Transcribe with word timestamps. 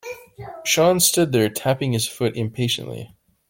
Sean 0.63 0.99
stood 0.99 1.31
there 1.31 1.47
tapping 1.47 1.93
his 1.93 2.07
foot 2.07 2.35
impatiently. 2.35 3.13